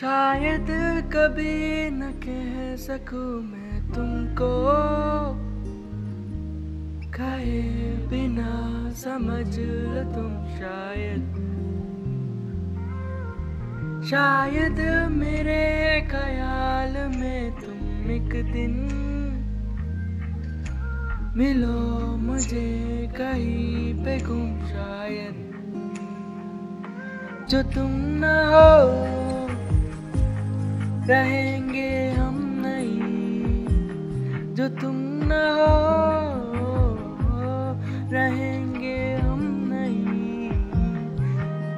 शायद 0.00 0.66
कभी 1.12 1.90
न 1.90 2.00
कह 2.24 2.76
सकूँ 2.76 3.42
मैं 3.42 3.92
तुमको। 3.92 4.48
कहे 7.12 7.62
बिना 8.06 8.90
समझ 8.90 9.58
लो 9.58 10.02
तुम 10.02 10.32
शायद। 10.56 11.32
शायद 14.04 14.80
मेरे 15.10 16.00
ख्याल 16.10 16.92
में 17.16 17.52
तुम 17.52 18.10
एक 18.10 18.52
दिन 18.52 18.76
मिलो 21.36 22.16
मुझे 22.16 23.08
कहीं 23.16 23.94
पे 24.04 24.18
गुम 24.20 24.66
शायद। 24.66 25.42
जो 27.50 27.62
तुम 27.62 27.90
न 27.94 28.24
हो 28.24 29.35
रहेंगे 31.08 31.90
हम 32.10 32.38
नहीं, 32.62 34.54
जो 34.54 34.68
तुम 34.80 34.96
न 35.22 35.36
हो, 35.58 36.70
रहेंगे 38.12 38.98
हम 39.16 39.42
नहीं। 39.72 40.50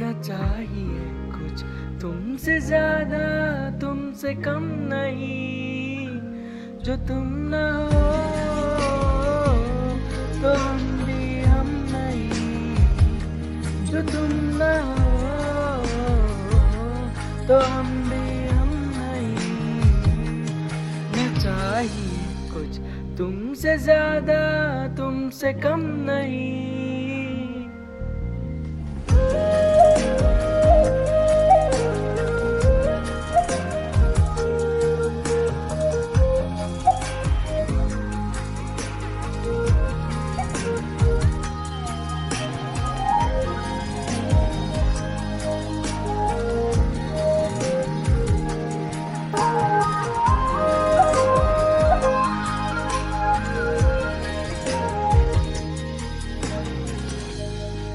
न 0.00 0.12
चाहिए 0.22 1.04
कुछ 1.36 1.64
तुमसे 2.00 2.58
ज़्यादा, 2.60 3.24
तुमसे 3.80 4.34
कम 4.40 4.64
नहीं, 4.92 6.06
जो 6.84 6.96
तुम 7.08 7.26
न 7.52 7.62
हो 7.92 8.06
तो 10.42 10.54
हम 10.56 10.80
भी 11.06 11.22
हम 11.42 11.68
नहीं। 11.92 12.74
जो 13.84 14.02
तुम 14.12 14.30
न 14.60 14.74
हो 14.88 15.04
तो 17.48 17.60
हम 17.66 17.99
तुमसे 23.20 23.76
ज़्यादा 23.78 24.36
तुमसे 24.96 25.52
कम 25.52 25.80
नहीं। 26.08 27.09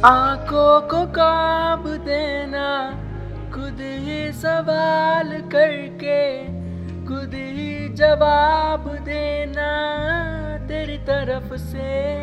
आँखों 0.06 0.82
को 0.82 1.06
काब 1.06 1.88
देना, 1.88 2.92
खुद 3.54 3.78
ही 3.82 4.32
सवाल 4.32 5.42
करके, 5.42 6.44
खुद 7.06 7.32
ही 7.34 7.90
जवाब 7.90 8.96
देना 9.06 9.70
तेरी 10.68 10.98
तरफ़ 10.98 11.56
से। 11.58 12.16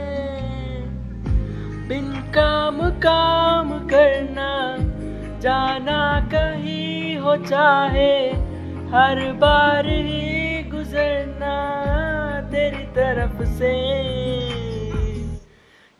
बिन 1.89 2.33
काम 2.35 2.91
काम 2.91 3.71
करना, 3.89 4.77
जाना 5.41 6.21
कहीं 6.35 7.19
हो 7.19 7.37
चाहे, 7.37 8.29
हर 8.93 9.33
बार 9.33 9.87
ही 9.87 10.63
गुजरना 10.63 11.55
तेरी 12.53 12.85
तरफ़ 12.85 13.45
से। 13.45 14.22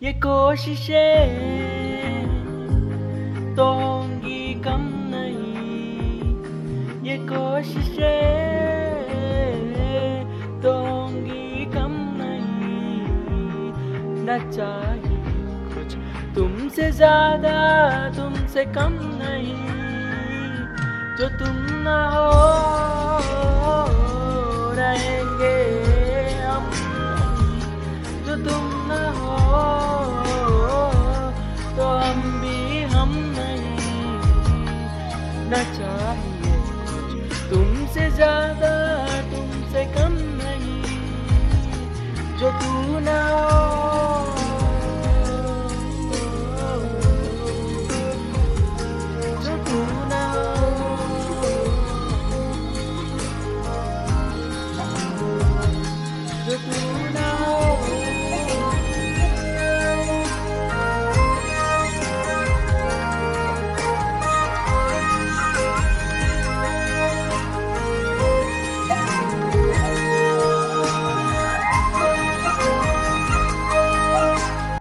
ये 0.03 0.13
कोशिशें 0.13 1.31
तो 3.57 3.65
होंगी 3.73 4.55
कम 4.55 4.87
नहीं। 5.13 6.33
ये 7.07 7.17
कोशिशें 7.19 8.01
तो 10.63 10.73
होंगी 10.73 11.65
कम 11.75 11.95
नहीं। 12.19 13.71
न 14.27 14.39
चाहिए 14.51 15.21
कुछ 15.75 15.95
तुमसे 16.35 16.91
ज़्यादा, 16.91 17.55
तुमसे 18.17 18.65
कम 18.75 18.99
नहीं। 19.23 19.57
जो 21.17 21.29
तुम 21.39 21.57
ना 21.87 21.99
हो 22.09 22.92
चाहिए 36.13 37.29
तुमसे 37.51 38.11
ज़्यादा 38.11 38.73
तुमसे 39.33 39.85
कम 39.97 40.13
नहीं 40.43 40.83
जो 42.39 42.51
तू 42.63 42.99
ना 43.01 43.21
हो। 43.33 43.51
Thank 56.45 56.83
you. 56.83 56.92